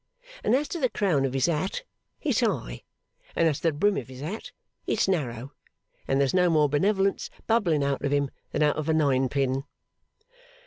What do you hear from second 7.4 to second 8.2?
bubbling out of